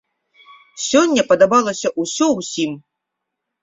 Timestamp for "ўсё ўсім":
2.01-2.71